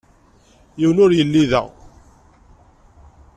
Yiwen 0.79 1.01
ur 1.03 1.11
yelli 1.17 1.43
da. 1.51 1.63